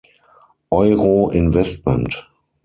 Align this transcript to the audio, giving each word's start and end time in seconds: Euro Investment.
Euro 0.71 1.29
Investment. 1.29 2.07